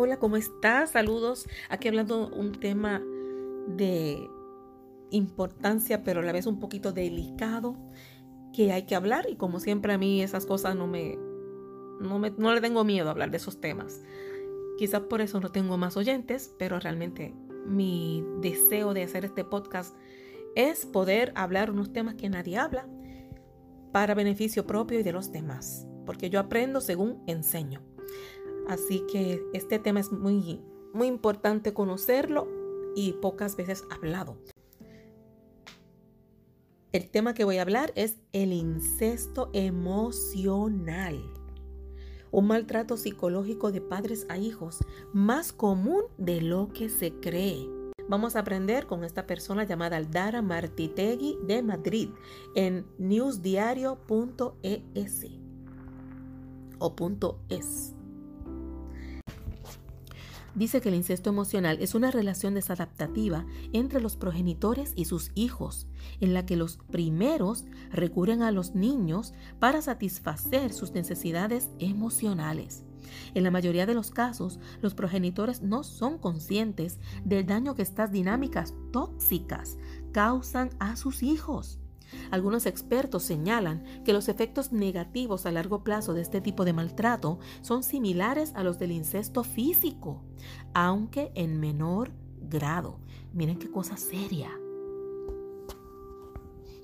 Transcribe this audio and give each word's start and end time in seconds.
Hola, 0.00 0.20
¿cómo 0.20 0.36
estás? 0.36 0.90
Saludos. 0.92 1.48
Aquí 1.68 1.88
hablando 1.88 2.28
un 2.28 2.52
tema 2.52 3.02
de 3.66 4.30
importancia, 5.10 6.04
pero 6.04 6.20
a 6.20 6.22
la 6.22 6.30
vez 6.30 6.46
un 6.46 6.60
poquito 6.60 6.92
delicado 6.92 7.74
que 8.52 8.70
hay 8.70 8.86
que 8.86 8.94
hablar 8.94 9.26
y 9.28 9.34
como 9.34 9.58
siempre 9.58 9.92
a 9.92 9.98
mí 9.98 10.22
esas 10.22 10.46
cosas 10.46 10.76
no 10.76 10.86
me 10.86 11.18
no, 11.98 12.20
me, 12.20 12.30
no 12.30 12.54
le 12.54 12.60
tengo 12.60 12.84
miedo 12.84 13.08
a 13.08 13.10
hablar 13.10 13.32
de 13.32 13.38
esos 13.38 13.60
temas. 13.60 14.00
Quizás 14.78 15.00
por 15.00 15.20
eso 15.20 15.40
no 15.40 15.50
tengo 15.50 15.76
más 15.78 15.96
oyentes, 15.96 16.54
pero 16.60 16.78
realmente 16.78 17.34
mi 17.66 18.24
deseo 18.40 18.94
de 18.94 19.02
hacer 19.02 19.24
este 19.24 19.42
podcast 19.42 19.96
es 20.54 20.86
poder 20.86 21.32
hablar 21.34 21.72
unos 21.72 21.92
temas 21.92 22.14
que 22.14 22.28
nadie 22.28 22.56
habla 22.56 22.86
para 23.90 24.14
beneficio 24.14 24.64
propio 24.64 25.00
y 25.00 25.02
de 25.02 25.10
los 25.10 25.32
demás, 25.32 25.88
porque 26.06 26.30
yo 26.30 26.38
aprendo 26.38 26.80
según 26.80 27.20
enseño. 27.26 27.82
Así 28.68 29.02
que 29.10 29.42
este 29.54 29.78
tema 29.78 30.00
es 30.00 30.12
muy, 30.12 30.60
muy 30.92 31.06
importante 31.06 31.72
conocerlo 31.72 32.46
y 32.94 33.14
pocas 33.14 33.56
veces 33.56 33.84
hablado. 33.90 34.36
El 36.92 37.10
tema 37.10 37.34
que 37.34 37.44
voy 37.44 37.58
a 37.58 37.62
hablar 37.62 37.92
es 37.96 38.16
el 38.32 38.52
incesto 38.52 39.50
emocional. 39.52 41.20
Un 42.30 42.46
maltrato 42.46 42.96
psicológico 42.96 43.72
de 43.72 43.80
padres 43.80 44.26
a 44.28 44.38
hijos 44.38 44.78
más 45.12 45.52
común 45.52 46.02
de 46.18 46.40
lo 46.40 46.68
que 46.68 46.88
se 46.88 47.12
cree. 47.12 47.68
Vamos 48.08 48.36
a 48.36 48.40
aprender 48.40 48.86
con 48.86 49.04
esta 49.04 49.26
persona 49.26 49.64
llamada 49.64 49.98
Aldara 49.98 50.40
Martitegui 50.40 51.36
de 51.46 51.62
Madrid 51.62 52.08
en 52.54 52.86
newsdiario.es 52.98 55.26
o 56.78 56.94
.es. 57.50 57.97
Dice 60.58 60.80
que 60.80 60.88
el 60.88 60.96
incesto 60.96 61.30
emocional 61.30 61.78
es 61.80 61.94
una 61.94 62.10
relación 62.10 62.54
desadaptativa 62.54 63.46
entre 63.72 64.00
los 64.00 64.16
progenitores 64.16 64.92
y 64.96 65.04
sus 65.04 65.30
hijos, 65.36 65.86
en 66.20 66.34
la 66.34 66.46
que 66.46 66.56
los 66.56 66.78
primeros 66.90 67.64
recurren 67.92 68.42
a 68.42 68.50
los 68.50 68.74
niños 68.74 69.34
para 69.60 69.82
satisfacer 69.82 70.72
sus 70.72 70.90
necesidades 70.90 71.70
emocionales. 71.78 72.82
En 73.34 73.44
la 73.44 73.52
mayoría 73.52 73.86
de 73.86 73.94
los 73.94 74.10
casos, 74.10 74.58
los 74.82 74.94
progenitores 74.94 75.62
no 75.62 75.84
son 75.84 76.18
conscientes 76.18 76.98
del 77.24 77.46
daño 77.46 77.76
que 77.76 77.82
estas 77.82 78.10
dinámicas 78.10 78.74
tóxicas 78.92 79.78
causan 80.10 80.70
a 80.80 80.96
sus 80.96 81.22
hijos. 81.22 81.78
Algunos 82.30 82.66
expertos 82.66 83.22
señalan 83.22 83.84
que 84.04 84.12
los 84.12 84.28
efectos 84.28 84.72
negativos 84.72 85.46
a 85.46 85.52
largo 85.52 85.84
plazo 85.84 86.14
de 86.14 86.22
este 86.22 86.40
tipo 86.40 86.64
de 86.64 86.72
maltrato 86.72 87.38
son 87.60 87.82
similares 87.82 88.52
a 88.54 88.62
los 88.62 88.78
del 88.78 88.92
incesto 88.92 89.44
físico, 89.44 90.22
aunque 90.74 91.32
en 91.34 91.60
menor 91.60 92.12
grado. 92.40 93.00
Miren 93.32 93.58
qué 93.58 93.70
cosa 93.70 93.96
seria 93.96 94.50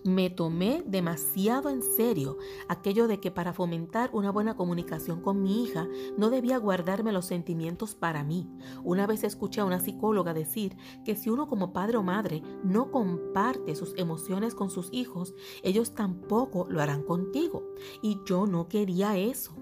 me 0.04 0.28
tomé 0.28 0.82
demasiado 0.86 1.70
en 1.70 1.82
serio 1.82 2.36
aquello 2.68 3.08
de 3.08 3.20
que 3.20 3.30
para 3.30 3.54
fomentar 3.54 4.10
una 4.12 4.30
buena 4.30 4.54
comunicación 4.54 5.22
con 5.22 5.42
mi 5.42 5.64
hija 5.64 5.88
no 6.18 6.30
debía 6.30 6.58
guardarme 6.58 7.10
los 7.10 7.24
sentimientos 7.24 7.94
para 7.94 8.22
mí. 8.22 8.48
Una 8.84 9.06
vez 9.06 9.24
escuché 9.24 9.62
a 9.62 9.64
una 9.64 9.80
psicóloga 9.80 10.34
decir 10.34 10.76
que 11.04 11.16
si 11.16 11.30
uno 11.30 11.48
como 11.48 11.72
padre 11.72 11.96
o 11.96 12.02
madre 12.02 12.42
no 12.62 12.90
comparte 12.90 13.74
sus 13.74 13.94
emociones 13.96 14.54
con 14.54 14.70
sus 14.70 14.92
hijos, 14.92 15.34
ellos 15.62 15.94
tampoco 15.94 16.66
lo 16.68 16.82
harán 16.82 17.02
contigo. 17.02 17.64
Y 18.02 18.18
yo 18.26 18.46
no 18.46 18.68
quería 18.68 19.16
eso. 19.16 19.52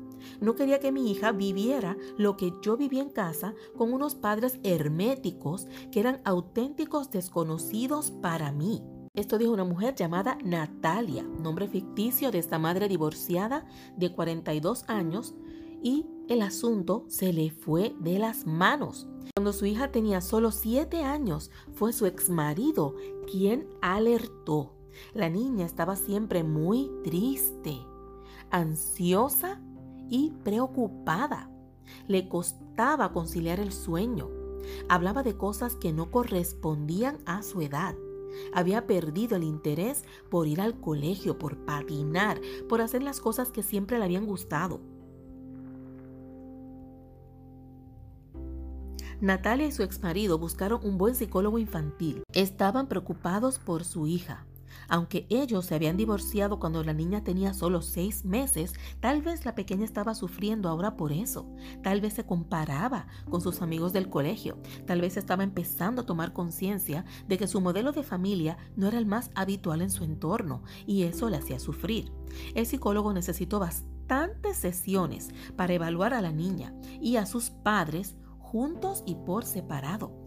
No 0.40 0.54
quería 0.54 0.80
que 0.80 0.92
mi 0.92 1.10
hija 1.10 1.32
viviera 1.32 1.96
lo 2.16 2.36
que 2.36 2.52
yo 2.62 2.76
viví 2.76 2.98
en 2.98 3.10
casa 3.10 3.54
con 3.76 3.92
unos 3.92 4.14
padres 4.14 4.58
herméticos 4.62 5.66
que 5.90 6.00
eran 6.00 6.20
auténticos 6.24 7.10
desconocidos 7.10 8.10
para 8.10 8.52
mí. 8.52 8.82
Esto 9.14 9.36
dijo 9.36 9.52
una 9.52 9.64
mujer 9.64 9.94
llamada 9.94 10.38
Natalia, 10.42 11.22
nombre 11.22 11.68
ficticio 11.68 12.30
de 12.30 12.38
esta 12.38 12.58
madre 12.58 12.88
divorciada 12.88 13.66
de 13.94 14.10
42 14.10 14.84
años, 14.88 15.34
y 15.82 16.06
el 16.30 16.40
asunto 16.40 17.04
se 17.08 17.34
le 17.34 17.50
fue 17.50 17.94
de 18.00 18.18
las 18.18 18.46
manos. 18.46 19.06
Cuando 19.36 19.52
su 19.52 19.66
hija 19.66 19.92
tenía 19.92 20.22
solo 20.22 20.50
7 20.50 21.04
años, 21.04 21.50
fue 21.74 21.92
su 21.92 22.06
exmarido 22.06 22.94
quien 23.30 23.68
alertó. 23.82 24.78
La 25.12 25.28
niña 25.28 25.66
estaba 25.66 25.96
siempre 25.96 26.42
muy 26.42 26.90
triste, 27.04 27.84
ansiosa 28.50 29.60
y 30.08 30.30
preocupada. 30.42 31.50
Le 32.08 32.30
costaba 32.30 33.12
conciliar 33.12 33.60
el 33.60 33.72
sueño. 33.72 34.30
Hablaba 34.88 35.22
de 35.22 35.36
cosas 35.36 35.76
que 35.76 35.92
no 35.92 36.10
correspondían 36.10 37.18
a 37.26 37.42
su 37.42 37.60
edad. 37.60 37.94
Había 38.52 38.86
perdido 38.86 39.36
el 39.36 39.44
interés 39.44 40.04
por 40.30 40.46
ir 40.46 40.60
al 40.60 40.80
colegio, 40.80 41.38
por 41.38 41.64
patinar, 41.64 42.40
por 42.68 42.80
hacer 42.80 43.02
las 43.02 43.20
cosas 43.20 43.50
que 43.50 43.62
siempre 43.62 43.98
le 43.98 44.04
habían 44.04 44.26
gustado. 44.26 44.80
Natalia 49.20 49.68
y 49.68 49.72
su 49.72 49.84
exmarido 49.84 50.36
buscaron 50.36 50.80
un 50.84 50.98
buen 50.98 51.14
psicólogo 51.14 51.60
infantil. 51.60 52.24
Estaban 52.32 52.88
preocupados 52.88 53.60
por 53.60 53.84
su 53.84 54.08
hija. 54.08 54.46
Aunque 54.88 55.26
ellos 55.30 55.66
se 55.66 55.74
habían 55.74 55.96
divorciado 55.96 56.58
cuando 56.58 56.82
la 56.84 56.92
niña 56.92 57.24
tenía 57.24 57.54
solo 57.54 57.82
seis 57.82 58.24
meses, 58.24 58.74
tal 59.00 59.22
vez 59.22 59.44
la 59.44 59.54
pequeña 59.54 59.84
estaba 59.84 60.14
sufriendo 60.14 60.68
ahora 60.68 60.96
por 60.96 61.12
eso. 61.12 61.46
Tal 61.82 62.00
vez 62.00 62.14
se 62.14 62.24
comparaba 62.24 63.06
con 63.28 63.40
sus 63.40 63.62
amigos 63.62 63.92
del 63.92 64.08
colegio. 64.08 64.58
Tal 64.86 65.00
vez 65.00 65.16
estaba 65.16 65.44
empezando 65.44 66.02
a 66.02 66.06
tomar 66.06 66.32
conciencia 66.32 67.04
de 67.26 67.38
que 67.38 67.48
su 67.48 67.60
modelo 67.60 67.92
de 67.92 68.02
familia 68.02 68.58
no 68.76 68.88
era 68.88 68.98
el 68.98 69.06
más 69.06 69.30
habitual 69.34 69.82
en 69.82 69.90
su 69.90 70.04
entorno 70.04 70.62
y 70.86 71.02
eso 71.02 71.28
le 71.28 71.36
hacía 71.36 71.58
sufrir. 71.58 72.12
El 72.54 72.66
psicólogo 72.66 73.12
necesitó 73.12 73.58
bastantes 73.58 74.56
sesiones 74.56 75.30
para 75.56 75.72
evaluar 75.72 76.14
a 76.14 76.22
la 76.22 76.32
niña 76.32 76.74
y 77.00 77.16
a 77.16 77.26
sus 77.26 77.50
padres 77.50 78.16
juntos 78.38 79.02
y 79.06 79.14
por 79.14 79.44
separado. 79.44 80.21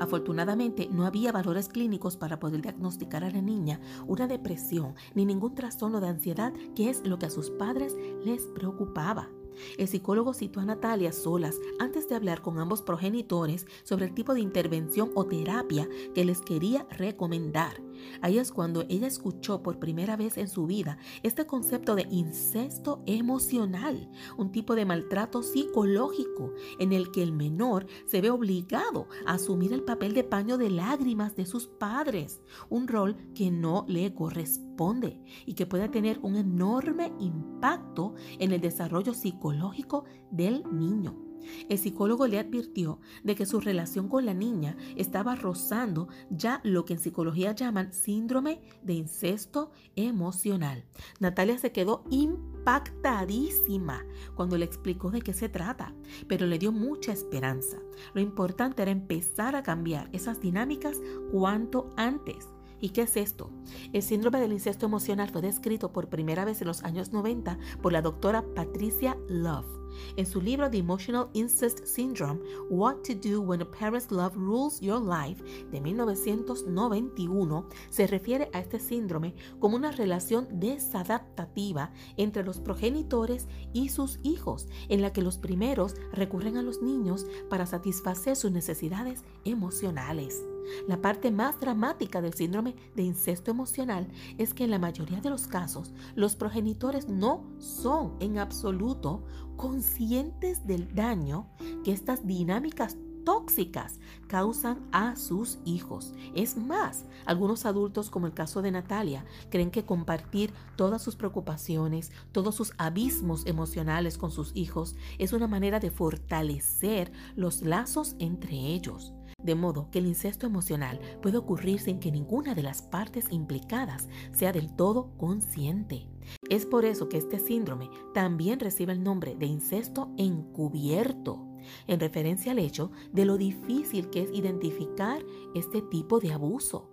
Afortunadamente, 0.00 0.88
no 0.90 1.04
había 1.04 1.30
valores 1.30 1.68
clínicos 1.68 2.16
para 2.16 2.40
poder 2.40 2.62
diagnosticar 2.62 3.22
a 3.22 3.30
la 3.30 3.42
niña 3.42 3.80
una 4.06 4.26
depresión 4.26 4.94
ni 5.14 5.26
ningún 5.26 5.54
trastorno 5.54 6.00
de 6.00 6.08
ansiedad, 6.08 6.54
que 6.74 6.88
es 6.88 7.06
lo 7.06 7.18
que 7.18 7.26
a 7.26 7.30
sus 7.30 7.50
padres 7.50 7.94
les 8.24 8.46
preocupaba. 8.46 9.28
El 9.76 9.88
psicólogo 9.88 10.32
citó 10.32 10.60
a 10.60 10.64
Natalia 10.64 11.12
solas 11.12 11.60
antes 11.78 12.08
de 12.08 12.14
hablar 12.14 12.40
con 12.40 12.58
ambos 12.58 12.80
progenitores 12.80 13.66
sobre 13.82 14.06
el 14.06 14.14
tipo 14.14 14.32
de 14.32 14.40
intervención 14.40 15.10
o 15.14 15.26
terapia 15.26 15.86
que 16.14 16.24
les 16.24 16.40
quería 16.40 16.86
recomendar. 16.90 17.82
Ahí 18.22 18.38
es 18.38 18.52
cuando 18.52 18.84
ella 18.88 19.06
escuchó 19.06 19.62
por 19.62 19.78
primera 19.78 20.16
vez 20.16 20.38
en 20.38 20.48
su 20.48 20.66
vida 20.66 20.98
este 21.22 21.46
concepto 21.46 21.94
de 21.94 22.06
incesto 22.10 23.02
emocional, 23.06 24.10
un 24.36 24.52
tipo 24.52 24.74
de 24.74 24.84
maltrato 24.84 25.42
psicológico 25.42 26.54
en 26.78 26.92
el 26.92 27.10
que 27.10 27.22
el 27.22 27.32
menor 27.32 27.86
se 28.06 28.20
ve 28.20 28.30
obligado 28.30 29.08
a 29.26 29.34
asumir 29.34 29.72
el 29.72 29.82
papel 29.82 30.14
de 30.14 30.24
paño 30.24 30.58
de 30.58 30.70
lágrimas 30.70 31.36
de 31.36 31.46
sus 31.46 31.66
padres, 31.66 32.40
un 32.68 32.88
rol 32.88 33.16
que 33.34 33.50
no 33.50 33.84
le 33.88 34.14
corresponde 34.14 35.22
y 35.46 35.54
que 35.54 35.66
puede 35.66 35.88
tener 35.88 36.18
un 36.22 36.36
enorme 36.36 37.12
impacto 37.20 38.14
en 38.38 38.52
el 38.52 38.60
desarrollo 38.60 39.14
psicológico 39.14 40.04
del 40.30 40.64
niño. 40.72 41.29
El 41.68 41.78
psicólogo 41.78 42.26
le 42.26 42.38
advirtió 42.38 43.00
de 43.22 43.34
que 43.34 43.46
su 43.46 43.60
relación 43.60 44.08
con 44.08 44.26
la 44.26 44.34
niña 44.34 44.76
estaba 44.96 45.34
rozando 45.34 46.08
ya 46.30 46.60
lo 46.64 46.84
que 46.84 46.94
en 46.94 46.98
psicología 46.98 47.52
llaman 47.52 47.92
síndrome 47.92 48.60
de 48.82 48.94
incesto 48.94 49.70
emocional. 49.96 50.84
Natalia 51.18 51.58
se 51.58 51.72
quedó 51.72 52.04
impactadísima 52.10 54.04
cuando 54.34 54.56
le 54.56 54.64
explicó 54.64 55.10
de 55.10 55.22
qué 55.22 55.32
se 55.32 55.48
trata, 55.48 55.94
pero 56.28 56.46
le 56.46 56.58
dio 56.58 56.72
mucha 56.72 57.12
esperanza. 57.12 57.78
Lo 58.14 58.20
importante 58.20 58.82
era 58.82 58.90
empezar 58.90 59.56
a 59.56 59.62
cambiar 59.62 60.08
esas 60.12 60.40
dinámicas 60.40 60.96
cuanto 61.30 61.90
antes. 61.96 62.48
¿Y 62.80 62.90
qué 62.90 63.02
es 63.02 63.16
esto? 63.16 63.50
El 63.92 64.02
síndrome 64.02 64.40
del 64.40 64.52
incesto 64.52 64.86
emocional 64.86 65.28
fue 65.28 65.42
descrito 65.42 65.92
por 65.92 66.08
primera 66.08 66.44
vez 66.44 66.60
en 66.62 66.68
los 66.68 66.82
años 66.82 67.12
90 67.12 67.58
por 67.82 67.92
la 67.92 68.02
doctora 68.02 68.42
Patricia 68.54 69.18
Love. 69.28 69.79
En 70.16 70.26
su 70.26 70.40
libro 70.40 70.70
The 70.70 70.78
Emotional 70.78 71.28
Incest 71.32 71.84
Syndrome, 71.84 72.40
What 72.68 72.96
to 73.06 73.14
Do 73.14 73.40
When 73.40 73.62
a 73.62 73.70
Parent's 73.70 74.10
Love 74.10 74.34
Rules 74.36 74.80
Your 74.80 75.00
Life, 75.00 75.42
de 75.70 75.80
1991, 75.80 77.66
se 77.90 78.06
refiere 78.06 78.50
a 78.52 78.60
este 78.60 78.78
síndrome 78.78 79.34
como 79.58 79.76
una 79.76 79.90
relación 79.90 80.48
desadaptativa 80.52 81.92
entre 82.16 82.44
los 82.44 82.60
progenitores 82.60 83.48
y 83.72 83.88
sus 83.88 84.18
hijos, 84.22 84.68
en 84.88 85.02
la 85.02 85.12
que 85.12 85.22
los 85.22 85.38
primeros 85.38 85.94
recurren 86.12 86.56
a 86.56 86.62
los 86.62 86.82
niños 86.82 87.26
para 87.48 87.66
satisfacer 87.66 88.36
sus 88.36 88.50
necesidades 88.50 89.24
emocionales. 89.44 90.44
La 90.88 91.00
parte 91.00 91.30
más 91.30 91.60
dramática 91.60 92.20
del 92.20 92.34
síndrome 92.34 92.74
de 92.94 93.02
incesto 93.02 93.50
emocional 93.50 94.08
es 94.38 94.54
que 94.54 94.64
en 94.64 94.70
la 94.70 94.78
mayoría 94.78 95.20
de 95.20 95.30
los 95.30 95.46
casos 95.46 95.92
los 96.14 96.36
progenitores 96.36 97.08
no 97.08 97.44
son 97.58 98.16
en 98.20 98.38
absoluto 98.38 99.24
conscientes 99.56 100.66
del 100.66 100.94
daño 100.94 101.48
que 101.84 101.92
estas 101.92 102.26
dinámicas 102.26 102.96
tóxicas 103.24 104.00
causan 104.26 104.88
a 104.92 105.16
sus 105.16 105.58
hijos. 105.64 106.14
Es 106.34 106.56
más, 106.56 107.04
algunos 107.26 107.66
adultos, 107.66 108.10
como 108.10 108.26
el 108.26 108.34
caso 108.34 108.62
de 108.62 108.70
Natalia, 108.70 109.24
creen 109.50 109.70
que 109.70 109.84
compartir 109.84 110.52
todas 110.76 111.02
sus 111.02 111.16
preocupaciones, 111.16 112.10
todos 112.32 112.54
sus 112.54 112.72
abismos 112.78 113.46
emocionales 113.46 114.18
con 114.18 114.30
sus 114.30 114.52
hijos 114.54 114.96
es 115.18 115.32
una 115.32 115.46
manera 115.46 115.80
de 115.80 115.90
fortalecer 115.90 117.12
los 117.36 117.62
lazos 117.62 118.16
entre 118.18 118.56
ellos. 118.56 119.12
De 119.42 119.54
modo 119.54 119.90
que 119.90 119.98
el 119.98 120.06
incesto 120.06 120.46
emocional 120.46 121.00
puede 121.22 121.38
ocurrir 121.38 121.80
sin 121.80 121.98
que 121.98 122.12
ninguna 122.12 122.54
de 122.54 122.62
las 122.62 122.82
partes 122.82 123.26
implicadas 123.30 124.08
sea 124.32 124.52
del 124.52 124.74
todo 124.74 125.16
consciente. 125.16 126.08
Es 126.48 126.66
por 126.66 126.84
eso 126.84 127.08
que 127.08 127.18
este 127.18 127.38
síndrome 127.38 127.90
también 128.14 128.60
recibe 128.60 128.92
el 128.92 129.02
nombre 129.02 129.34
de 129.36 129.46
incesto 129.46 130.12
encubierto 130.16 131.46
en 131.86 132.00
referencia 132.00 132.52
al 132.52 132.58
hecho 132.58 132.90
de 133.12 133.24
lo 133.24 133.36
difícil 133.36 134.10
que 134.10 134.22
es 134.22 134.30
identificar 134.32 135.24
este 135.54 135.82
tipo 135.82 136.20
de 136.20 136.32
abuso. 136.32 136.90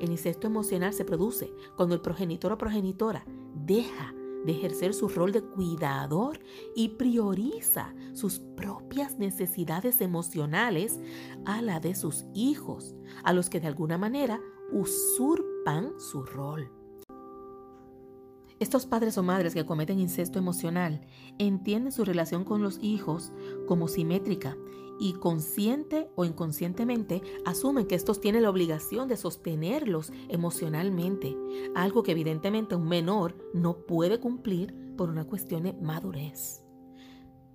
El 0.00 0.10
incesto 0.10 0.46
emocional 0.46 0.92
se 0.92 1.04
produce 1.04 1.52
cuando 1.76 1.94
el 1.94 2.00
progenitor 2.00 2.52
o 2.52 2.58
progenitora 2.58 3.24
deja 3.54 4.14
de 4.44 4.52
ejercer 4.52 4.94
su 4.94 5.08
rol 5.08 5.32
de 5.32 5.42
cuidador 5.42 6.40
y 6.74 6.90
prioriza 6.90 7.94
sus 8.12 8.38
propias 8.38 9.18
necesidades 9.18 10.00
emocionales 10.00 11.00
a 11.44 11.62
la 11.62 11.80
de 11.80 11.94
sus 11.94 12.24
hijos, 12.34 12.94
a 13.22 13.32
los 13.32 13.50
que 13.50 13.60
de 13.60 13.68
alguna 13.68 13.98
manera 13.98 14.40
usurpan 14.72 15.92
su 15.98 16.22
rol. 16.22 16.70
Estos 18.60 18.84
padres 18.84 19.16
o 19.16 19.22
madres 19.22 19.54
que 19.54 19.64
cometen 19.64 19.98
incesto 19.98 20.38
emocional 20.38 21.00
entienden 21.38 21.92
su 21.92 22.04
relación 22.04 22.44
con 22.44 22.62
los 22.62 22.78
hijos 22.82 23.32
como 23.66 23.88
simétrica 23.88 24.54
y 25.00 25.14
consciente 25.14 26.10
o 26.14 26.24
inconscientemente 26.24 27.22
asumen 27.46 27.86
que 27.86 27.94
estos 27.96 28.20
tienen 28.20 28.42
la 28.42 28.50
obligación 28.50 29.08
de 29.08 29.16
sostenerlos 29.16 30.12
emocionalmente, 30.28 31.36
algo 31.74 32.02
que 32.02 32.12
evidentemente 32.12 32.76
un 32.76 32.86
menor 32.86 33.34
no 33.54 33.78
puede 33.86 34.20
cumplir 34.20 34.74
por 34.96 35.08
una 35.08 35.24
cuestión 35.24 35.62
de 35.62 35.72
madurez. 35.72 36.62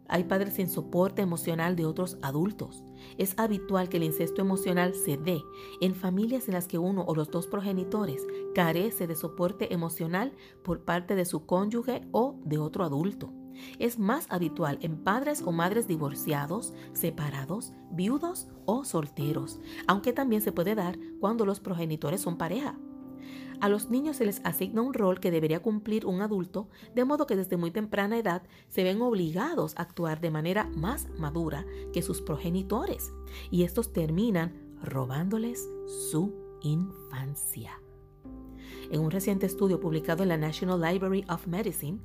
Hay 0.08 0.26
padres 0.26 0.56
sin 0.56 0.70
soporte 0.70 1.22
emocional 1.22 1.76
de 1.76 1.86
otros 1.86 2.18
adultos. 2.22 2.84
Es 3.18 3.34
habitual 3.38 3.90
que 3.90 3.98
el 3.98 4.04
incesto 4.04 4.42
emocional 4.42 4.94
se 4.94 5.18
dé 5.18 5.42
en 5.82 5.96
familias 5.96 6.48
en 6.48 6.54
las 6.54 6.68
que 6.68 6.78
uno 6.78 7.04
o 7.08 7.16
los 7.16 7.32
dos 7.32 7.48
progenitores 7.48 8.26
carece 8.54 9.08
de 9.08 9.16
soporte 9.16 9.74
emocional 9.74 10.34
por 10.64 10.84
parte 10.84 11.16
de 11.16 11.26
su 11.26 11.46
cónyuge 11.46 12.02
o 12.12 12.40
de 12.44 12.60
otro 12.60 12.84
adulto. 12.84 13.34
Es 13.80 14.00
más 14.00 14.28
habitual 14.30 14.78
en 14.82 15.04
padres 15.04 15.42
o 15.46 15.52
madres 15.52 15.88
divorciados, 15.88 16.74
separados, 16.94 17.74
viudos 17.92 18.48
o 18.66 18.86
solteros, 18.86 19.60
aunque 19.88 20.14
también 20.14 20.42
se 20.42 20.52
puede 20.52 20.76
dar 20.76 20.98
cuando 21.20 21.46
los 21.46 21.60
progenitores 21.60 22.22
son 22.22 22.38
pareja. 22.38 22.78
A 23.62 23.70
los 23.70 23.90
niños 23.90 24.18
se 24.18 24.26
les 24.26 24.42
asigna 24.44 24.82
un 24.82 24.94
rol 24.94 25.20
que 25.20 25.32
debería 25.32 25.62
cumplir 25.62 26.06
un 26.06 26.22
adulto, 26.22 26.70
de 26.94 27.06
modo 27.06 27.26
que 27.26 27.36
desde 27.36 27.58
muy 27.58 27.72
temprana 27.72 28.18
edad 28.18 28.44
se 28.68 28.84
ven 28.84 29.02
obligados 29.02 29.76
a 29.78 29.84
actuar 29.84 30.20
de 30.20 30.32
manera 30.32 30.70
más 30.76 31.08
madura 31.18 31.66
que 31.94 32.02
sus 32.02 32.22
progenitores, 32.22 33.14
y 33.52 33.64
estos 33.64 33.94
terminan 33.94 34.76
robándoles 34.82 35.68
su 36.12 36.34
infancia. 36.62 37.80
En 38.92 39.02
un 39.02 39.12
reciente 39.12 39.46
estudio 39.46 39.80
publicado 39.80 40.24
en 40.24 40.30
la 40.30 40.38
National 40.38 40.82
Library 40.82 41.26
of 41.30 41.48
Medicine, 41.48 42.00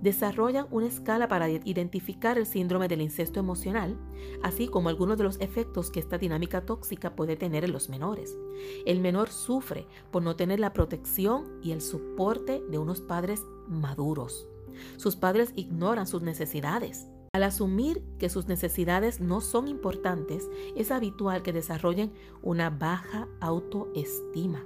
desarrollan 0.00 0.66
una 0.70 0.86
escala 0.86 1.28
para 1.28 1.48
identificar 1.48 2.38
el 2.38 2.46
síndrome 2.46 2.88
del 2.88 3.00
incesto 3.00 3.40
emocional, 3.40 3.98
así 4.42 4.68
como 4.68 4.88
algunos 4.88 5.18
de 5.18 5.24
los 5.24 5.40
efectos 5.40 5.90
que 5.90 6.00
esta 6.00 6.18
dinámica 6.18 6.64
tóxica 6.66 7.16
puede 7.16 7.36
tener 7.36 7.64
en 7.64 7.72
los 7.72 7.88
menores. 7.88 8.36
El 8.86 9.00
menor 9.00 9.30
sufre 9.30 9.86
por 10.10 10.22
no 10.22 10.36
tener 10.36 10.60
la 10.60 10.72
protección 10.72 11.60
y 11.62 11.72
el 11.72 11.80
soporte 11.80 12.62
de 12.68 12.78
unos 12.78 13.00
padres 13.00 13.44
maduros. 13.68 14.48
Sus 14.96 15.16
padres 15.16 15.52
ignoran 15.54 16.06
sus 16.06 16.22
necesidades. 16.22 17.06
Al 17.32 17.42
asumir 17.42 18.04
que 18.18 18.28
sus 18.28 18.46
necesidades 18.46 19.20
no 19.20 19.40
son 19.40 19.66
importantes, 19.66 20.48
es 20.76 20.92
habitual 20.92 21.42
que 21.42 21.52
desarrollen 21.52 22.12
una 22.42 22.70
baja 22.70 23.28
autoestima. 23.40 24.64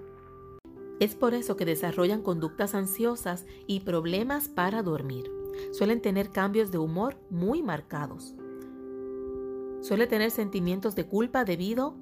Es 1.00 1.14
por 1.14 1.34
eso 1.34 1.56
que 1.56 1.64
desarrollan 1.64 2.22
conductas 2.22 2.74
ansiosas 2.74 3.46
y 3.66 3.80
problemas 3.80 4.48
para 4.48 4.82
dormir. 4.82 5.30
Suelen 5.72 6.00
tener 6.00 6.30
cambios 6.30 6.70
de 6.70 6.78
humor 6.78 7.16
muy 7.30 7.62
marcados. 7.62 8.34
Suele 9.80 10.06
tener 10.06 10.30
sentimientos 10.30 10.96
de 10.96 11.06
culpa 11.06 11.44
debido 11.44 11.94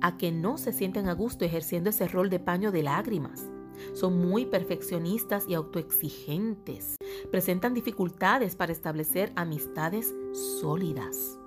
a 0.00 0.16
que 0.16 0.32
no 0.32 0.58
se 0.58 0.72
sienten 0.72 1.08
a 1.08 1.12
gusto 1.12 1.44
ejerciendo 1.44 1.90
ese 1.90 2.08
rol 2.08 2.28
de 2.28 2.40
paño 2.40 2.72
de 2.72 2.82
lágrimas. 2.82 3.48
Son 3.92 4.18
muy 4.18 4.46
perfeccionistas 4.46 5.46
y 5.48 5.54
autoexigentes. 5.54 6.96
Presentan 7.30 7.74
dificultades 7.74 8.56
para 8.56 8.72
establecer 8.72 9.32
amistades 9.36 10.14
sólidas. 10.60 11.38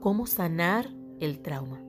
¿Cómo 0.00 0.26
sanar 0.26 0.88
el 1.20 1.40
trauma? 1.42 1.85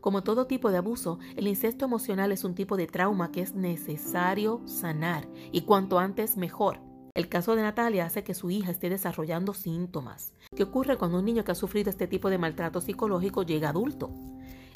Como 0.00 0.22
todo 0.22 0.46
tipo 0.46 0.70
de 0.70 0.78
abuso, 0.78 1.18
el 1.36 1.46
incesto 1.46 1.84
emocional 1.84 2.32
es 2.32 2.44
un 2.44 2.54
tipo 2.54 2.78
de 2.78 2.86
trauma 2.86 3.30
que 3.30 3.42
es 3.42 3.54
necesario 3.54 4.62
sanar 4.64 5.28
y 5.52 5.62
cuanto 5.62 5.98
antes 5.98 6.38
mejor. 6.38 6.80
El 7.14 7.28
caso 7.28 7.54
de 7.54 7.62
Natalia 7.62 8.06
hace 8.06 8.24
que 8.24 8.34
su 8.34 8.50
hija 8.50 8.70
esté 8.70 8.88
desarrollando 8.88 9.52
síntomas. 9.52 10.32
¿Qué 10.56 10.62
ocurre 10.62 10.96
cuando 10.96 11.18
un 11.18 11.26
niño 11.26 11.44
que 11.44 11.52
ha 11.52 11.56
sufrido 11.56 11.90
este 11.90 12.06
tipo 12.06 12.30
de 12.30 12.38
maltrato 12.38 12.80
psicológico 12.80 13.42
llega 13.42 13.68
adulto? 13.68 14.10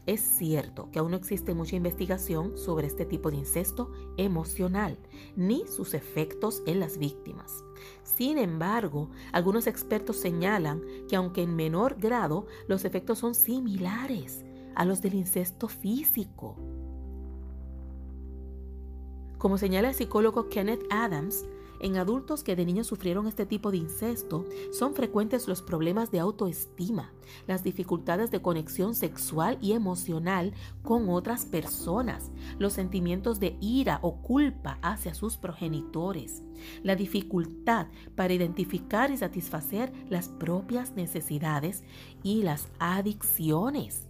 Es 0.05 0.21
cierto 0.21 0.91
que 0.91 0.99
aún 0.99 1.13
no 1.13 1.17
existe 1.17 1.55
mucha 1.55 1.77
investigación 1.77 2.59
sobre 2.59 2.87
este 2.87 3.07
tipo 3.07 3.31
de 3.31 3.39
incesto 3.39 3.91
emocional, 4.19 4.99
ni 5.37 5.67
sus 5.67 5.95
efectos 5.95 6.63
en 6.67 6.81
las 6.81 6.99
víctimas. 6.99 7.65
Sin 8.03 8.37
embargo, 8.37 9.09
algunos 9.33 9.67
expertos 9.67 10.17
señalan 10.17 10.83
que 11.09 11.17
aunque 11.17 11.43
en 11.43 11.57
menor 11.57 11.97
grado, 11.99 12.47
los 12.69 12.85
efectos 12.85 13.19
son 13.21 13.35
similares 13.35 14.44
a 14.75 14.85
los 14.85 15.03
del 15.03 15.15
incesto 15.15 15.69
físico. 15.69 16.57
Como 19.39 19.59
señala 19.59 19.89
el 19.89 19.95
psicólogo 19.95 20.49
Kenneth 20.49 20.85
Adams, 20.91 21.45
en 21.85 21.99
adultos 21.99 22.43
que 22.43 22.57
de 22.57 22.65
niños 22.65 22.87
sufrieron 22.87 23.27
este 23.27 23.45
tipo 23.45 23.71
de 23.71 23.77
incesto, 23.77 24.47
son 24.73 24.95
frecuentes 24.95 25.49
los 25.49 25.61
problemas 25.61 26.11
de 26.11 26.19
autoestima, 26.19 27.13
las 27.47 27.63
dificultades 27.63 28.31
de 28.31 28.41
conexión 28.41 28.95
sexual 28.95 29.59
y 29.61 29.73
emocional 29.73 30.55
con 30.83 31.11
otras 31.11 31.45
personas, 31.45 32.31
los 32.59 32.73
sentimientos 32.73 33.39
de 33.39 33.59
ira 33.61 33.99
o 34.01 34.23
culpa 34.23 34.79
hacia 34.81 35.13
sus 35.13 35.37
progenitores, 35.37 36.43
la 36.83 36.97
dificultad 36.97 37.89
para 38.15 38.33
identificar 38.33 39.11
y 39.11 39.19
satisfacer 39.19 39.93
las 40.09 40.31
propias 40.31 40.93
necesidades 40.93 41.85
y 42.23 42.45
las 42.45 42.69
adicciones 42.79 44.04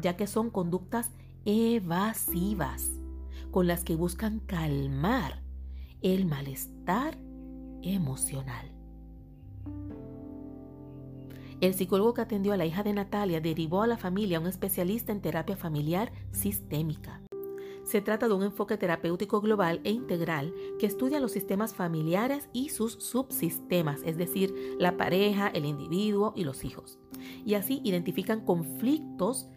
ya 0.00 0.16
que 0.16 0.26
son 0.26 0.50
conductas 0.50 1.10
evasivas 1.44 2.90
con 3.50 3.66
las 3.66 3.84
que 3.84 3.96
buscan 3.96 4.40
calmar 4.40 5.42
el 6.02 6.26
malestar 6.26 7.18
emocional. 7.82 8.72
El 11.60 11.74
psicólogo 11.74 12.14
que 12.14 12.20
atendió 12.20 12.52
a 12.52 12.56
la 12.56 12.66
hija 12.66 12.84
de 12.84 12.92
Natalia 12.92 13.40
derivó 13.40 13.82
a 13.82 13.88
la 13.88 13.98
familia 13.98 14.38
a 14.38 14.40
un 14.40 14.46
especialista 14.46 15.10
en 15.10 15.20
terapia 15.20 15.56
familiar 15.56 16.12
sistémica. 16.30 17.20
Se 17.82 18.00
trata 18.00 18.28
de 18.28 18.34
un 18.34 18.42
enfoque 18.42 18.76
terapéutico 18.76 19.40
global 19.40 19.80
e 19.82 19.90
integral 19.90 20.52
que 20.78 20.86
estudia 20.86 21.20
los 21.20 21.32
sistemas 21.32 21.74
familiares 21.74 22.48
y 22.52 22.68
sus 22.68 22.92
subsistemas, 22.92 24.02
es 24.04 24.18
decir, 24.18 24.54
la 24.78 24.96
pareja, 24.96 25.48
el 25.48 25.64
individuo 25.64 26.32
y 26.36 26.44
los 26.44 26.64
hijos. 26.64 26.98
Y 27.44 27.54
así 27.54 27.80
identifican 27.82 28.44
conflictos 28.44 29.48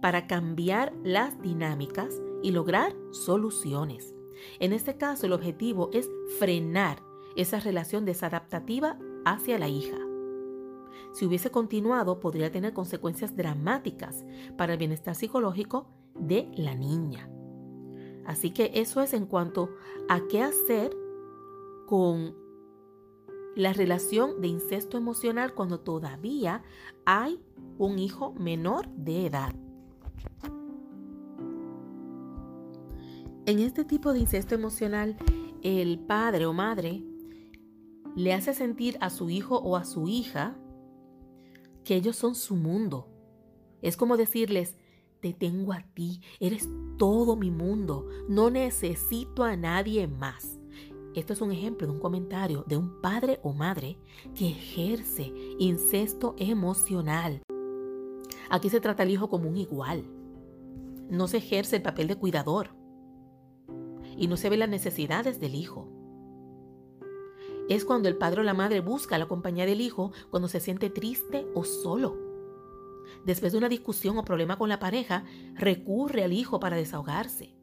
para 0.00 0.26
cambiar 0.26 0.92
las 1.02 1.40
dinámicas 1.42 2.20
y 2.42 2.50
lograr 2.50 2.94
soluciones. 3.10 4.14
En 4.60 4.72
este 4.72 4.96
caso, 4.96 5.26
el 5.26 5.32
objetivo 5.32 5.90
es 5.92 6.10
frenar 6.38 7.02
esa 7.36 7.60
relación 7.60 8.04
desadaptativa 8.04 8.98
hacia 9.24 9.58
la 9.58 9.68
hija. 9.68 9.98
Si 11.12 11.24
hubiese 11.24 11.50
continuado, 11.50 12.20
podría 12.20 12.50
tener 12.50 12.72
consecuencias 12.72 13.36
dramáticas 13.36 14.24
para 14.56 14.74
el 14.74 14.78
bienestar 14.78 15.14
psicológico 15.14 15.88
de 16.14 16.50
la 16.56 16.74
niña. 16.74 17.30
Así 18.26 18.50
que 18.50 18.72
eso 18.74 19.00
es 19.00 19.14
en 19.14 19.26
cuanto 19.26 19.70
a 20.08 20.20
qué 20.28 20.42
hacer 20.42 20.94
con 21.86 22.34
la 23.54 23.72
relación 23.72 24.42
de 24.42 24.48
incesto 24.48 24.98
emocional 24.98 25.54
cuando 25.54 25.80
todavía 25.80 26.62
hay 27.06 27.40
un 27.78 27.98
hijo 27.98 28.34
menor 28.34 28.88
de 28.88 29.26
edad. 29.26 29.54
En 33.46 33.60
este 33.60 33.84
tipo 33.84 34.12
de 34.12 34.18
incesto 34.18 34.54
emocional, 34.54 35.16
el 35.62 36.00
padre 36.00 36.46
o 36.46 36.52
madre 36.52 37.04
le 38.16 38.32
hace 38.32 38.54
sentir 38.54 38.96
a 39.00 39.10
su 39.10 39.30
hijo 39.30 39.58
o 39.58 39.76
a 39.76 39.84
su 39.84 40.08
hija 40.08 40.56
que 41.84 41.94
ellos 41.94 42.16
son 42.16 42.34
su 42.34 42.56
mundo. 42.56 43.08
Es 43.82 43.96
como 43.96 44.16
decirles, 44.16 44.76
te 45.20 45.32
tengo 45.32 45.72
a 45.72 45.82
ti, 45.94 46.20
eres 46.40 46.68
todo 46.98 47.36
mi 47.36 47.50
mundo, 47.50 48.06
no 48.28 48.50
necesito 48.50 49.44
a 49.44 49.56
nadie 49.56 50.08
más. 50.08 50.58
Esto 51.14 51.32
es 51.32 51.40
un 51.40 51.52
ejemplo 51.52 51.86
de 51.86 51.92
un 51.92 52.00
comentario 52.00 52.64
de 52.66 52.76
un 52.76 53.00
padre 53.00 53.38
o 53.42 53.52
madre 53.52 53.96
que 54.34 54.48
ejerce 54.48 55.32
incesto 55.58 56.34
emocional. 56.38 57.40
Aquí 58.50 58.70
se 58.70 58.80
trata 58.80 59.02
al 59.02 59.10
hijo 59.10 59.28
como 59.28 59.48
un 59.48 59.56
igual. 59.56 60.04
No 61.08 61.28
se 61.28 61.38
ejerce 61.38 61.76
el 61.76 61.82
papel 61.82 62.08
de 62.08 62.16
cuidador 62.16 62.70
y 64.16 64.28
no 64.28 64.36
se 64.36 64.50
ve 64.50 64.56
las 64.56 64.68
necesidades 64.68 65.40
del 65.40 65.54
hijo. 65.54 65.88
Es 67.68 67.84
cuando 67.84 68.08
el 68.08 68.16
padre 68.16 68.40
o 68.40 68.44
la 68.44 68.54
madre 68.54 68.80
busca 68.80 69.18
la 69.18 69.26
compañía 69.26 69.66
del 69.66 69.80
hijo 69.80 70.12
cuando 70.30 70.48
se 70.48 70.60
siente 70.60 70.88
triste 70.90 71.46
o 71.54 71.64
solo. 71.64 72.16
Después 73.24 73.52
de 73.52 73.58
una 73.58 73.68
discusión 73.68 74.18
o 74.18 74.24
problema 74.24 74.56
con 74.56 74.68
la 74.68 74.78
pareja, 74.78 75.24
recurre 75.54 76.22
al 76.22 76.32
hijo 76.32 76.60
para 76.60 76.76
desahogarse. 76.76 77.56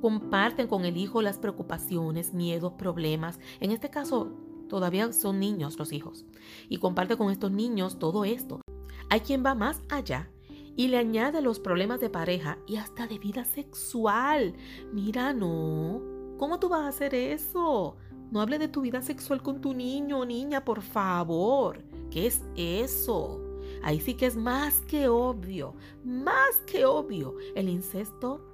Comparten 0.00 0.66
con 0.66 0.84
el 0.84 0.96
hijo 0.96 1.20
las 1.20 1.38
preocupaciones, 1.38 2.32
miedos, 2.32 2.72
problemas. 2.74 3.38
En 3.60 3.70
este 3.70 3.90
caso, 3.90 4.32
todavía 4.68 5.12
son 5.12 5.40
niños 5.40 5.78
los 5.78 5.92
hijos. 5.92 6.24
Y 6.68 6.78
comparte 6.78 7.16
con 7.16 7.30
estos 7.30 7.50
niños 7.50 7.98
todo 7.98 8.24
esto. 8.24 8.60
Hay 9.08 9.20
quien 9.20 9.44
va 9.44 9.54
más 9.54 9.82
allá 9.88 10.30
y 10.76 10.88
le 10.88 10.98
añade 10.98 11.40
los 11.40 11.58
problemas 11.58 12.00
de 12.00 12.10
pareja 12.10 12.58
y 12.66 12.76
hasta 12.76 13.06
de 13.06 13.18
vida 13.18 13.44
sexual. 13.44 14.54
Mira, 14.92 15.32
no. 15.32 16.02
¿Cómo 16.38 16.60
tú 16.60 16.68
vas 16.68 16.82
a 16.82 16.88
hacer 16.88 17.14
eso? 17.14 17.96
No 18.30 18.40
hable 18.40 18.58
de 18.58 18.68
tu 18.68 18.82
vida 18.82 19.00
sexual 19.02 19.42
con 19.42 19.60
tu 19.60 19.72
niño 19.72 20.20
o 20.20 20.26
niña, 20.26 20.64
por 20.64 20.82
favor. 20.82 21.82
¿Qué 22.10 22.26
es 22.26 22.44
eso? 22.56 23.40
Ahí 23.82 24.00
sí 24.00 24.14
que 24.14 24.26
es 24.26 24.36
más 24.36 24.80
que 24.80 25.08
obvio, 25.08 25.74
más 26.04 26.56
que 26.66 26.84
obvio, 26.84 27.36
el 27.54 27.68
incesto 27.68 28.44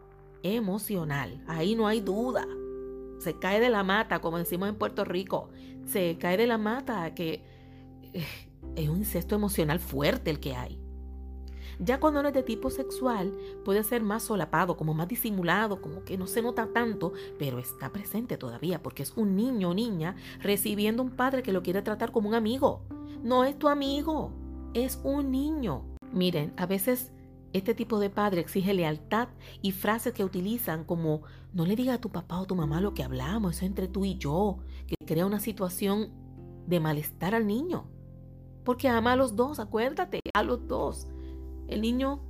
emocional. 0.42 1.42
Ahí 1.46 1.74
no 1.74 1.86
hay 1.86 2.00
duda. 2.00 2.46
Se 3.18 3.38
cae 3.38 3.60
de 3.60 3.70
la 3.70 3.82
mata, 3.82 4.20
como 4.20 4.38
decimos 4.38 4.68
en 4.68 4.76
Puerto 4.76 5.04
Rico. 5.04 5.48
Se 5.86 6.18
cae 6.18 6.36
de 6.36 6.46
la 6.46 6.58
mata 6.58 7.14
que 7.14 7.42
eh, 8.12 8.24
es 8.76 8.88
un 8.88 8.98
incesto 8.98 9.34
emocional 9.34 9.80
fuerte 9.80 10.30
el 10.30 10.40
que 10.40 10.54
hay. 10.54 10.78
Ya 11.78 11.98
cuando 11.98 12.22
no 12.22 12.28
es 12.28 12.34
de 12.34 12.42
tipo 12.42 12.70
sexual, 12.70 13.32
puede 13.64 13.82
ser 13.82 14.02
más 14.02 14.22
solapado, 14.22 14.76
como 14.76 14.94
más 14.94 15.08
disimulado, 15.08 15.80
como 15.80 16.04
que 16.04 16.16
no 16.16 16.26
se 16.26 16.42
nota 16.42 16.68
tanto, 16.72 17.12
pero 17.38 17.58
está 17.58 17.90
presente 17.90 18.36
todavía 18.36 18.82
porque 18.82 19.02
es 19.02 19.12
un 19.16 19.34
niño 19.34 19.70
o 19.70 19.74
niña 19.74 20.14
recibiendo 20.40 21.02
un 21.02 21.10
padre 21.10 21.42
que 21.42 21.52
lo 21.52 21.62
quiere 21.62 21.82
tratar 21.82 22.12
como 22.12 22.28
un 22.28 22.34
amigo. 22.34 22.82
No 23.22 23.44
es 23.44 23.58
tu 23.58 23.68
amigo, 23.68 24.32
es 24.74 25.00
un 25.02 25.30
niño. 25.30 25.84
Miren, 26.12 26.52
a 26.56 26.66
veces 26.66 27.10
este 27.52 27.74
tipo 27.74 27.98
de 27.98 28.10
padre 28.10 28.40
exige 28.40 28.74
lealtad 28.74 29.28
y 29.60 29.72
frases 29.72 30.12
que 30.12 30.24
utilizan 30.24 30.84
como 30.84 31.22
no 31.52 31.66
le 31.66 31.76
diga 31.76 31.94
a 31.94 32.00
tu 32.00 32.10
papá 32.10 32.40
o 32.40 32.46
tu 32.46 32.54
mamá 32.54 32.80
lo 32.80 32.94
que 32.94 33.02
hablamos, 33.02 33.56
eso 33.56 33.66
entre 33.66 33.88
tú 33.88 34.04
y 34.04 34.16
yo, 34.16 34.58
que 34.86 34.94
crea 35.04 35.26
una 35.26 35.40
situación 35.40 36.10
de 36.66 36.80
malestar 36.80 37.34
al 37.34 37.46
niño. 37.46 37.86
Porque 38.64 38.88
ama 38.88 39.12
a 39.12 39.16
los 39.16 39.36
dos, 39.36 39.58
acuérdate, 39.58 40.20
a 40.34 40.42
los 40.42 40.66
dos. 40.68 41.08
El 41.68 41.80
niño 41.80 42.20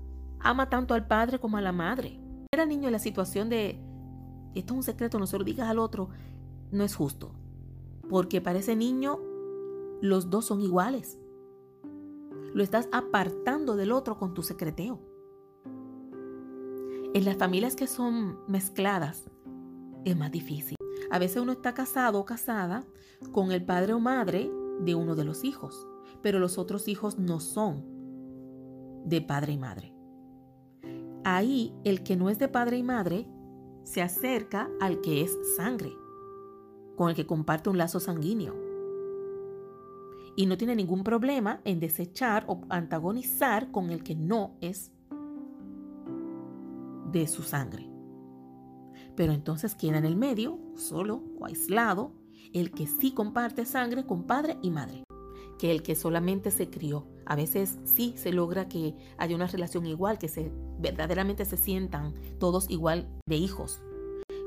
ama 0.41 0.69
tanto 0.69 0.95
al 0.95 1.07
padre 1.07 1.39
como 1.39 1.57
a 1.57 1.61
la 1.61 1.73
madre. 1.73 2.19
Era 2.53 2.67
niño 2.67 2.89
en 2.89 2.93
la 2.93 2.99
situación 2.99 3.49
de, 3.49 3.81
esto 4.55 4.75
es 4.75 4.77
un 4.77 4.83
secreto, 4.83 5.19
no 5.19 5.27
se 5.27 5.39
lo 5.39 5.45
digas 5.45 5.69
al 5.69 5.79
otro, 5.79 6.09
no 6.71 6.85
es 6.85 6.95
justo. 6.95 7.33
Porque 8.09 8.41
para 8.41 8.59
ese 8.59 8.77
niño 8.77 9.19
los 10.01 10.31
dos 10.31 10.47
son 10.47 10.61
iguales. 10.61 11.19
Lo 12.55 12.63
estás 12.63 12.89
apartando 12.93 13.77
del 13.77 13.93
otro 13.93 14.19
con 14.19 14.35
tu 14.35 14.43
secreteo. 14.43 15.01
En 17.15 17.25
las 17.25 17.37
familias 17.37 17.77
que 17.77 17.87
son 17.87 18.39
mezcladas 18.49 19.31
es 20.05 20.17
más 20.17 20.31
difícil. 20.31 20.77
A 21.11 21.19
veces 21.19 21.43
uno 21.43 21.53
está 21.53 21.75
casado 21.75 22.19
o 22.19 22.25
casada 22.25 22.85
con 23.33 23.53
el 23.53 23.65
padre 23.65 23.93
o 23.93 24.01
madre 24.01 24.51
de 24.81 24.95
uno 24.95 25.15
de 25.15 25.25
los 25.25 25.45
hijos, 25.45 25.87
pero 26.21 26.39
los 26.39 26.59
otros 26.59 26.89
hijos 26.89 27.19
no 27.19 27.41
son 27.41 27.85
de 29.05 29.21
padre 29.21 29.53
y 29.53 29.59
madre. 29.59 29.95
Ahí 31.25 31.73
el 31.85 32.03
que 32.03 32.17
no 32.17 32.31
es 32.31 32.39
de 32.39 32.49
padre 32.49 32.79
y 32.79 32.83
madre 32.83 33.29
se 33.85 34.03
acerca 34.03 34.69
al 34.81 35.01
que 35.01 35.23
es 35.23 35.37
sangre, 35.57 35.93
con 36.97 37.09
el 37.09 37.15
que 37.15 37.27
comparte 37.27 37.71
un 37.71 37.79
lazo 37.79 38.01
sanguíneo. 38.01 38.55
Y 40.37 40.47
no 40.47 40.57
tiene 40.57 40.75
ningún 40.75 41.05
problema 41.05 41.61
en 41.65 41.79
desechar 41.79 42.45
o 42.49 42.63
antagonizar 42.71 43.71
con 43.71 43.91
el 43.91 44.03
que 44.03 44.15
no 44.15 44.57
es 44.61 44.93
de 47.13 47.27
su 47.27 47.43
sangre. 47.43 47.89
Pero 49.15 49.33
entonces 49.33 49.75
queda 49.75 49.99
en 49.99 50.07
el 50.07 50.17
medio, 50.17 50.59
solo 50.75 51.23
o 51.39 51.45
aislado, 51.45 52.15
el 52.55 52.71
que 52.71 52.87
sí 52.87 53.13
comparte 53.13 53.65
sangre 53.67 54.07
con 54.07 54.25
padre 54.25 54.59
y 54.63 54.71
madre, 54.71 55.05
que 55.63 55.71
el 55.71 55.85
que 55.85 55.95
solamente 55.95 56.51
se 56.51 56.69
crió 56.69 57.07
a 57.25 57.37
veces 57.37 57.79
sí 57.85 58.15
se 58.17 58.33
logra 58.33 58.69
que 58.69 58.97
haya 59.17 59.37
una 59.37 59.47
relación 59.47 59.87
igual, 59.87 60.19
que 60.19 60.27
se 60.27 60.51
verdaderamente 60.81 61.45
se 61.45 61.57
sientan 61.57 62.15
todos 62.41 62.69
igual 62.69 63.07
de 63.29 63.37
hijos, 63.37 63.81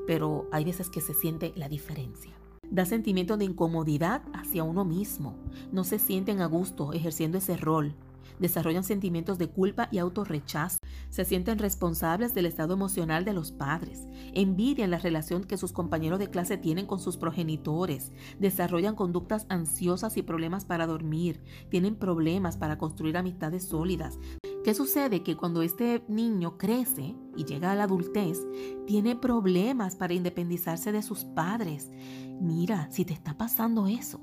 pero 0.07 0.49
hay 0.51 0.65
veces 0.65 0.89
que 0.89 0.99
se 0.99 1.13
siente 1.13 1.53
la 1.55 1.69
diferencia. 1.69 2.33
Da 2.69 2.85
sentimiento 2.85 3.37
de 3.37 3.45
incomodidad 3.45 4.23
hacia 4.33 4.65
uno 4.65 4.83
mismo. 4.83 5.37
No 5.71 5.85
se 5.85 5.99
sienten 5.99 6.41
a 6.41 6.47
gusto 6.47 6.91
ejerciendo 6.91 7.37
ese 7.37 7.55
rol 7.55 7.95
desarrollan 8.39 8.83
sentimientos 8.83 9.37
de 9.37 9.47
culpa 9.47 9.87
y 9.91 9.97
autorrechazo, 9.97 10.77
se 11.15 11.23
sienten 11.23 11.59
responsables 11.59 12.33
del 12.33 12.45
estado 12.45 12.73
emocional 12.73 13.23
de 13.23 13.31
los 13.31 13.53
padres, 13.53 14.05
envidian 14.33 14.91
la 14.91 14.97
relación 14.97 15.45
que 15.45 15.55
sus 15.55 15.71
compañeros 15.71 16.19
de 16.19 16.29
clase 16.29 16.57
tienen 16.57 16.85
con 16.85 16.99
sus 16.99 17.15
progenitores, 17.15 18.11
desarrollan 18.37 18.95
conductas 18.95 19.45
ansiosas 19.47 20.17
y 20.17 20.23
problemas 20.23 20.65
para 20.65 20.85
dormir, 20.85 21.41
tienen 21.69 21.95
problemas 21.95 22.57
para 22.57 22.77
construir 22.77 23.15
amistades 23.15 23.63
sólidas. 23.63 24.19
¿Qué 24.65 24.73
sucede? 24.73 25.23
Que 25.23 25.37
cuando 25.37 25.61
este 25.61 26.03
niño 26.09 26.57
crece 26.57 27.15
y 27.37 27.45
llega 27.45 27.71
a 27.71 27.75
la 27.75 27.83
adultez, 27.85 28.45
tiene 28.85 29.15
problemas 29.15 29.95
para 29.95 30.15
independizarse 30.15 30.91
de 30.91 31.01
sus 31.01 31.23
padres. 31.23 31.93
Mira, 32.41 32.89
si 32.91 33.05
te 33.05 33.13
está 33.13 33.37
pasando 33.37 33.87
eso, 33.87 34.19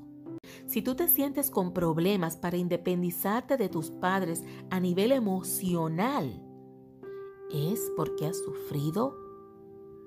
si 0.67 0.83
tú 0.83 0.93
te 0.93 1.07
sientes 1.07 1.49
con 1.49 1.73
problemas 1.73 2.37
para 2.37 2.57
independizarte 2.57 3.57
de 3.57 3.67
tus 3.67 3.89
padres 3.89 4.43
a 4.69 4.79
nivel 4.79 5.11
emocional, 5.11 6.39
es 7.53 7.91
porque 7.95 8.25
has 8.25 8.37
sufrido 8.39 9.15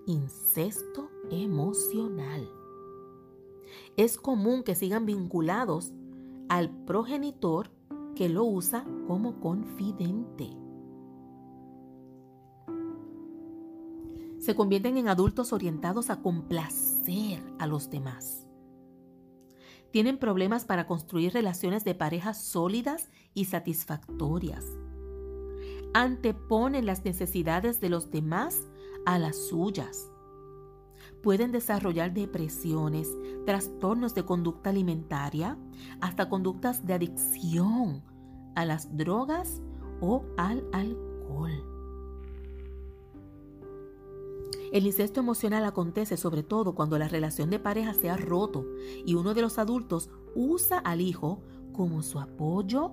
incesto 0.06 1.10
emocional. 1.30 2.50
Es 3.96 4.18
común 4.18 4.62
que 4.62 4.74
sigan 4.74 5.06
vinculados 5.06 5.92
al 6.48 6.70
progenitor 6.84 7.70
que 8.14 8.28
lo 8.28 8.44
usa 8.44 8.84
como 9.06 9.40
confidente. 9.40 10.50
Se 14.38 14.54
convierten 14.54 14.96
en 14.96 15.08
adultos 15.08 15.52
orientados 15.52 16.10
a 16.10 16.20
complacer 16.20 17.42
a 17.58 17.66
los 17.66 17.90
demás 17.90 18.46
tienen 19.96 20.18
problemas 20.18 20.66
para 20.66 20.86
construir 20.86 21.32
relaciones 21.32 21.82
de 21.82 21.94
pareja 21.94 22.34
sólidas 22.34 23.08
y 23.32 23.46
satisfactorias. 23.46 24.62
Anteponen 25.98 26.84
las 26.84 27.06
necesidades 27.06 27.80
de 27.80 27.88
los 27.88 28.10
demás 28.10 28.68
a 29.06 29.18
las 29.18 29.34
suyas. 29.34 30.12
Pueden 31.22 31.52
desarrollar 31.52 32.12
depresiones, 32.12 33.08
trastornos 33.46 34.14
de 34.14 34.22
conducta 34.26 34.68
alimentaria, 34.68 35.56
hasta 36.02 36.28
conductas 36.28 36.84
de 36.84 36.92
adicción 36.92 38.04
a 38.56 38.66
las 38.66 38.94
drogas 38.94 39.62
o 40.02 40.26
al 40.36 40.66
alcohol. 40.74 41.64
El 44.72 44.84
incesto 44.84 45.20
emocional 45.20 45.64
acontece 45.64 46.18
sobre 46.18 46.42
todo 46.42 46.74
cuando 46.74 46.98
la 46.98 47.08
relación 47.08 47.48
de 47.48 47.58
pareja 47.58 47.94
se 47.94 48.10
ha 48.10 48.18
roto 48.18 48.66
y 49.06 49.14
uno 49.14 49.32
de 49.32 49.40
los 49.40 49.58
adultos 49.58 50.10
usa 50.34 50.76
al 50.76 51.00
hijo 51.00 51.40
como 51.72 52.02
su 52.02 52.20
apoyo 52.20 52.92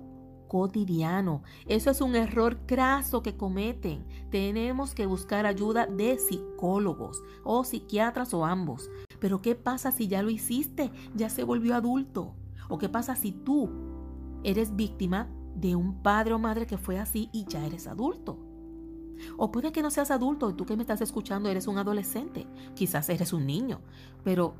cotidiano. 0.54 1.42
Eso 1.66 1.90
es 1.90 2.00
un 2.00 2.14
error 2.14 2.58
craso 2.64 3.24
que 3.24 3.36
cometen. 3.36 4.06
Tenemos 4.30 4.94
que 4.94 5.04
buscar 5.04 5.46
ayuda 5.46 5.88
de 5.88 6.16
psicólogos 6.16 7.24
o 7.42 7.64
psiquiatras 7.64 8.32
o 8.34 8.44
ambos. 8.44 8.88
Pero 9.18 9.42
¿qué 9.42 9.56
pasa 9.56 9.90
si 9.90 10.06
ya 10.06 10.22
lo 10.22 10.30
hiciste? 10.30 10.92
Ya 11.16 11.28
se 11.28 11.42
volvió 11.42 11.74
adulto. 11.74 12.36
¿O 12.68 12.78
qué 12.78 12.88
pasa 12.88 13.16
si 13.16 13.32
tú 13.32 13.68
eres 14.44 14.76
víctima 14.76 15.28
de 15.56 15.74
un 15.74 16.00
padre 16.04 16.34
o 16.34 16.38
madre 16.38 16.68
que 16.68 16.78
fue 16.78 17.00
así 17.00 17.30
y 17.32 17.46
ya 17.46 17.66
eres 17.66 17.88
adulto? 17.88 18.38
O 19.36 19.50
puede 19.50 19.72
que 19.72 19.82
no 19.82 19.90
seas 19.90 20.12
adulto 20.12 20.50
y 20.50 20.54
tú 20.54 20.66
que 20.66 20.76
me 20.76 20.84
estás 20.84 21.00
escuchando 21.00 21.48
eres 21.48 21.66
un 21.66 21.78
adolescente, 21.78 22.46
quizás 22.76 23.08
eres 23.08 23.32
un 23.32 23.44
niño, 23.44 23.80
pero 24.22 24.54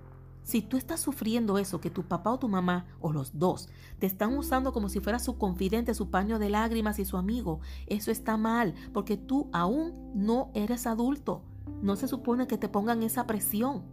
si 0.44 0.60
tú 0.60 0.76
estás 0.76 1.00
sufriendo 1.00 1.56
eso, 1.58 1.80
que 1.80 1.90
tu 1.90 2.02
papá 2.04 2.30
o 2.30 2.38
tu 2.38 2.48
mamá, 2.48 2.86
o 3.00 3.12
los 3.12 3.38
dos, 3.38 3.68
te 3.98 4.06
están 4.06 4.36
usando 4.36 4.74
como 4.74 4.90
si 4.90 5.00
fuera 5.00 5.18
su 5.18 5.38
confidente, 5.38 5.94
su 5.94 6.10
paño 6.10 6.38
de 6.38 6.50
lágrimas 6.50 6.98
y 6.98 7.06
su 7.06 7.16
amigo, 7.16 7.60
eso 7.86 8.10
está 8.10 8.36
mal, 8.36 8.74
porque 8.92 9.16
tú 9.16 9.48
aún 9.52 10.12
no 10.14 10.50
eres 10.54 10.86
adulto. 10.86 11.42
No 11.80 11.96
se 11.96 12.08
supone 12.08 12.46
que 12.46 12.58
te 12.58 12.68
pongan 12.68 13.02
esa 13.02 13.26
presión. 13.26 13.84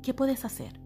¿Qué 0.00 0.14
puedes 0.14 0.44
hacer? 0.44 0.80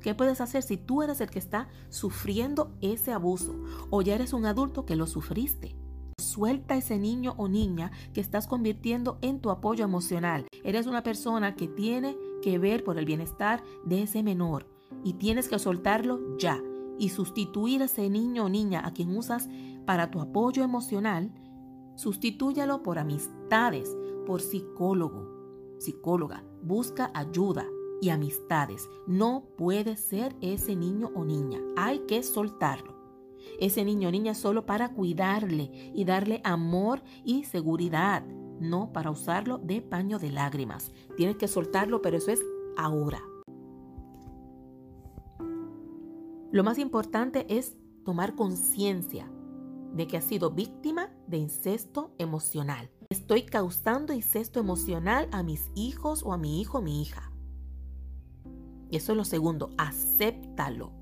¿Qué 0.00 0.14
puedes 0.14 0.40
hacer 0.40 0.62
si 0.62 0.78
tú 0.78 1.02
eres 1.02 1.20
el 1.20 1.30
que 1.30 1.38
está 1.38 1.68
sufriendo 1.90 2.74
ese 2.80 3.12
abuso 3.12 3.54
o 3.90 4.00
ya 4.00 4.14
eres 4.14 4.32
un 4.32 4.46
adulto 4.46 4.86
que 4.86 4.96
lo 4.96 5.06
sufriste? 5.06 5.76
Suelta 6.18 6.76
ese 6.76 6.98
niño 6.98 7.34
o 7.36 7.48
niña 7.48 7.92
que 8.14 8.20
estás 8.20 8.46
convirtiendo 8.46 9.18
en 9.20 9.40
tu 9.40 9.50
apoyo 9.50 9.84
emocional. 9.84 10.46
Eres 10.64 10.86
una 10.86 11.02
persona 11.02 11.54
que 11.54 11.68
tiene 11.68 12.16
que 12.42 12.58
ver 12.58 12.84
por 12.84 12.98
el 12.98 13.06
bienestar 13.06 13.62
de 13.84 14.02
ese 14.02 14.22
menor 14.22 14.66
y 15.02 15.14
tienes 15.14 15.48
que 15.48 15.58
soltarlo 15.58 16.36
ya 16.36 16.62
y 16.98 17.08
sustituir 17.08 17.80
a 17.80 17.86
ese 17.86 18.10
niño 18.10 18.44
o 18.44 18.48
niña 18.50 18.82
a 18.84 18.92
quien 18.92 19.16
usas 19.16 19.48
para 19.86 20.10
tu 20.10 20.20
apoyo 20.20 20.62
emocional, 20.62 21.32
sustitúyalo 21.96 22.82
por 22.82 22.98
amistades, 22.98 23.96
por 24.26 24.40
psicólogo, 24.40 25.76
psicóloga. 25.78 26.44
Busca 26.62 27.10
ayuda 27.14 27.66
y 28.00 28.10
amistades. 28.10 28.88
No 29.06 29.44
puede 29.56 29.96
ser 29.96 30.36
ese 30.40 30.76
niño 30.76 31.10
o 31.14 31.24
niña. 31.24 31.60
Hay 31.76 32.00
que 32.00 32.22
soltarlo 32.22 33.02
ese 33.58 33.84
niño 33.84 34.08
o 34.08 34.12
niña 34.12 34.34
solo 34.34 34.66
para 34.66 34.92
cuidarle 34.92 35.70
y 35.94 36.04
darle 36.04 36.40
amor 36.44 37.02
y 37.24 37.44
seguridad, 37.44 38.24
no 38.62 38.92
para 38.92 39.10
usarlo 39.10 39.58
de 39.58 39.82
paño 39.82 40.18
de 40.18 40.30
lágrimas. 40.30 40.92
Tienes 41.16 41.36
que 41.36 41.48
soltarlo, 41.48 42.00
pero 42.00 42.16
eso 42.16 42.30
es 42.30 42.40
ahora. 42.76 43.20
Lo 46.50 46.64
más 46.64 46.78
importante 46.78 47.46
es 47.48 47.76
tomar 48.04 48.34
conciencia 48.34 49.30
de 49.94 50.06
que 50.06 50.16
has 50.16 50.24
sido 50.24 50.50
víctima 50.50 51.10
de 51.26 51.38
incesto 51.38 52.14
emocional. 52.18 52.90
Estoy 53.10 53.42
causando 53.42 54.12
incesto 54.12 54.60
emocional 54.60 55.28
a 55.32 55.42
mis 55.42 55.70
hijos 55.74 56.22
o 56.22 56.32
a 56.32 56.38
mi 56.38 56.60
hijo 56.60 56.78
o 56.78 56.82
mi 56.82 57.02
hija. 57.02 57.32
Y 58.90 58.96
eso 58.96 59.12
es 59.12 59.18
lo 59.18 59.24
segundo, 59.24 59.70
acéptalo. 59.78 60.92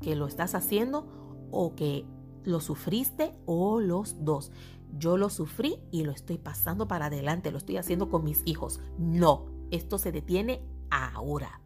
Que 0.00 0.16
lo 0.16 0.26
estás 0.26 0.54
haciendo 0.54 1.06
o 1.50 1.74
que 1.74 2.04
lo 2.44 2.60
sufriste 2.60 3.34
o 3.46 3.80
los 3.80 4.24
dos. 4.24 4.50
Yo 4.98 5.16
lo 5.16 5.30
sufrí 5.30 5.78
y 5.90 6.04
lo 6.04 6.12
estoy 6.12 6.38
pasando 6.38 6.86
para 6.86 7.06
adelante, 7.06 7.50
lo 7.50 7.58
estoy 7.58 7.78
haciendo 7.78 8.08
con 8.10 8.24
mis 8.24 8.42
hijos. 8.44 8.80
No, 8.98 9.46
esto 9.70 9.98
se 9.98 10.12
detiene 10.12 10.62
ahora. 10.90 11.60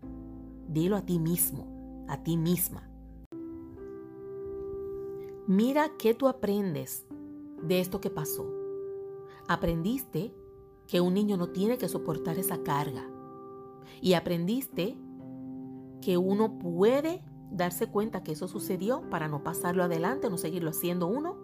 Dilo 0.68 0.96
a 0.96 1.02
ti 1.02 1.18
mismo, 1.18 2.04
a 2.08 2.22
ti 2.22 2.36
misma. 2.36 2.88
Mira 5.48 5.92
qué 5.98 6.14
tú 6.14 6.28
aprendes 6.28 7.06
de 7.62 7.80
esto 7.80 8.00
que 8.00 8.10
pasó. 8.10 8.46
Aprendiste 9.48 10.34
que 10.86 11.00
un 11.00 11.14
niño 11.14 11.36
no 11.36 11.50
tiene 11.50 11.78
que 11.78 11.88
soportar 11.88 12.38
esa 12.38 12.62
carga. 12.62 13.08
Y 14.00 14.14
aprendiste 14.14 14.96
que 16.00 16.16
uno 16.16 16.58
puede 16.58 17.22
darse 17.50 17.86
cuenta 17.86 18.22
que 18.22 18.32
eso 18.32 18.48
sucedió 18.48 19.08
para 19.10 19.28
no 19.28 19.42
pasarlo 19.42 19.84
adelante, 19.84 20.30
no 20.30 20.38
seguirlo 20.38 20.70
haciendo 20.70 21.06
uno 21.06 21.36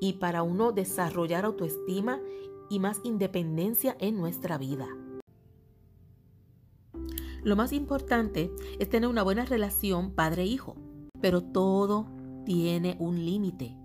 y 0.00 0.14
para 0.14 0.42
uno 0.42 0.72
desarrollar 0.72 1.44
autoestima 1.44 2.20
y 2.68 2.78
más 2.78 3.00
independencia 3.04 3.96
en 4.00 4.16
nuestra 4.16 4.58
vida. 4.58 4.88
Lo 7.42 7.56
más 7.56 7.72
importante 7.72 8.50
es 8.78 8.88
tener 8.88 9.08
una 9.08 9.22
buena 9.22 9.44
relación 9.44 10.12
padre-hijo, 10.12 10.76
pero 11.20 11.42
todo 11.42 12.06
tiene 12.46 12.96
un 12.98 13.24
límite. 13.24 13.76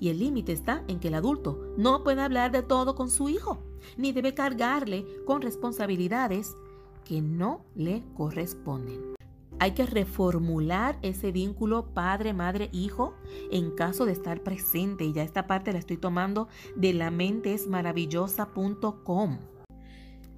Y 0.00 0.08
el 0.08 0.18
límite 0.18 0.52
está 0.52 0.82
en 0.88 0.98
que 0.98 1.08
el 1.08 1.14
adulto 1.14 1.74
no 1.76 2.04
puede 2.04 2.22
hablar 2.22 2.52
de 2.52 2.62
todo 2.62 2.94
con 2.94 3.10
su 3.10 3.28
hijo, 3.28 3.62
ni 3.96 4.12
debe 4.12 4.32
cargarle 4.34 5.04
con 5.26 5.42
responsabilidades 5.42 6.56
que 7.04 7.20
no 7.20 7.64
le 7.74 8.02
corresponden. 8.14 9.14
Hay 9.62 9.72
que 9.74 9.86
reformular 9.86 10.98
ese 11.02 11.30
vínculo 11.30 11.94
padre, 11.94 12.32
madre, 12.32 12.68
hijo 12.72 13.14
en 13.52 13.70
caso 13.70 14.06
de 14.06 14.10
estar 14.10 14.42
presente. 14.42 15.04
Y 15.04 15.12
ya 15.12 15.22
esta 15.22 15.46
parte 15.46 15.72
la 15.72 15.78
estoy 15.78 15.98
tomando 15.98 16.48
de 16.74 16.92
la 16.92 17.12
mentesmaravillosa.com. 17.12 19.38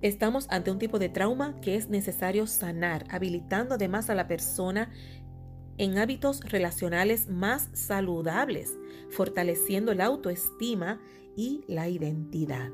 Estamos 0.03 0.47
ante 0.51 0.71
un 0.71 0.79
tipo 0.79 0.99
de 0.99 1.09
trauma 1.09 1.59
que 1.63 1.77
es 1.77 1.89
necesario 1.89 2.47
sanar, 2.47 3.07
habilitando 3.09 3.77
además 3.77 4.11
a 4.11 4.15
la 4.15 4.29
persona 4.29 4.93
en 5.79 5.97
hábitos 5.97 6.41
relacionales 6.41 7.27
más 7.27 7.71
saludables, 7.73 8.77
fortaleciendo 9.09 9.95
la 9.95 10.05
autoestima 10.05 11.01
y 11.35 11.65
la 11.67 11.89
identidad. 11.89 12.73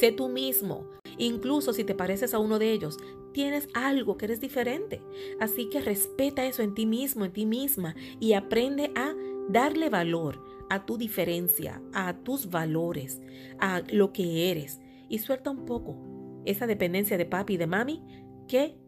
Sé 0.00 0.10
tú 0.10 0.28
mismo, 0.28 0.84
incluso 1.16 1.72
si 1.72 1.84
te 1.84 1.94
pareces 1.94 2.34
a 2.34 2.40
uno 2.40 2.58
de 2.58 2.72
ellos, 2.72 2.98
tienes 3.32 3.68
algo 3.74 4.16
que 4.16 4.26
eres 4.26 4.40
diferente. 4.40 5.02
Así 5.40 5.68
que 5.68 5.80
respeta 5.80 6.46
eso 6.46 6.62
en 6.62 6.74
ti 6.74 6.86
mismo, 6.86 7.24
en 7.24 7.32
ti 7.32 7.46
misma 7.46 7.94
y 8.20 8.34
aprende 8.34 8.92
a 8.94 9.14
darle 9.48 9.88
valor 9.88 10.42
a 10.70 10.86
tu 10.86 10.96
diferencia, 10.96 11.82
a 11.92 12.14
tus 12.22 12.48
valores, 12.48 13.20
a 13.58 13.82
lo 13.92 14.12
que 14.12 14.50
eres. 14.50 14.80
Y 15.08 15.18
suelta 15.18 15.50
un 15.50 15.64
poco 15.64 15.96
esa 16.44 16.66
dependencia 16.66 17.18
de 17.18 17.26
papi 17.26 17.54
y 17.54 17.56
de 17.58 17.66
mami 17.66 18.02
que 18.48 18.78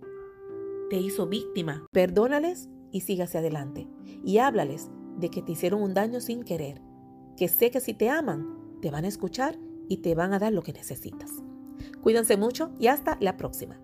te 0.90 0.96
hizo 0.96 1.26
víctima. 1.26 1.86
Perdónales 1.92 2.68
y 2.90 3.00
sígase 3.00 3.38
adelante. 3.38 3.86
Y 4.24 4.38
háblales 4.38 4.90
de 5.18 5.30
que 5.30 5.42
te 5.42 5.52
hicieron 5.52 5.82
un 5.82 5.94
daño 5.94 6.20
sin 6.20 6.42
querer. 6.42 6.80
Que 7.36 7.48
sé 7.48 7.70
que 7.70 7.80
si 7.80 7.94
te 7.94 8.08
aman, 8.08 8.78
te 8.80 8.90
van 8.90 9.04
a 9.04 9.08
escuchar 9.08 9.58
y 9.88 9.98
te 9.98 10.14
van 10.14 10.32
a 10.32 10.38
dar 10.38 10.52
lo 10.52 10.62
que 10.62 10.72
necesitas. 10.72 11.30
Cuídense 12.02 12.36
mucho 12.36 12.70
y 12.78 12.86
hasta 12.86 13.18
la 13.20 13.36
próxima. 13.36 13.83